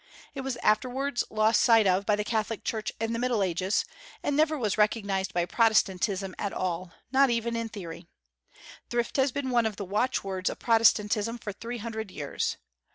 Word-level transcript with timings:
It 0.33 0.41
was 0.41 0.55
afterwards 0.63 1.23
lost 1.29 1.61
sight 1.61 1.85
of 1.85 2.07
by 2.07 2.15
the 2.15 2.23
Catholic 2.23 2.63
Church 2.63 2.91
in 2.99 3.13
the 3.13 3.19
Middle 3.19 3.43
Ages, 3.43 3.85
and 4.23 4.35
never 4.35 4.57
was 4.57 4.75
recognized 4.75 5.31
by 5.31 5.45
Protestantism 5.45 6.33
at 6.39 6.51
all, 6.51 6.91
not 7.11 7.29
even 7.29 7.55
in 7.55 7.69
theory. 7.69 8.07
Thrift 8.89 9.17
has 9.17 9.31
been 9.31 9.51
one 9.51 9.67
of 9.67 9.75
the 9.75 9.85
watchwords 9.85 10.49
of 10.49 10.57
Protestantism 10.57 11.37
for 11.37 11.53
three 11.53 11.77
hundred 11.77 12.09
years. 12.09 12.57